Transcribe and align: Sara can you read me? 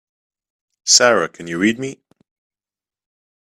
Sara 0.83 1.29
can 1.29 1.45
you 1.45 1.59
read 1.59 1.77
me? 1.77 2.01